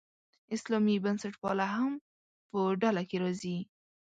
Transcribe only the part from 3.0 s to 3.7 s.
کې راځي.